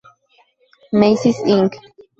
Macy's, 0.99 1.37
Inc. 1.45 1.75